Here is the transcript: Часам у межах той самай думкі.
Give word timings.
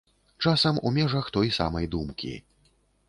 Часам 0.45 0.79
у 0.89 0.93
межах 0.95 1.29
той 1.37 1.53
самай 1.59 1.85
думкі. 1.97 2.33